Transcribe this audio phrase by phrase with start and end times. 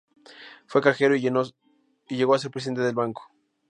[0.65, 3.29] Fue cajero y llegó a ser presidente del banco.